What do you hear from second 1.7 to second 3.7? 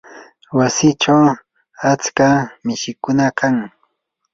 atska mishikunam kan.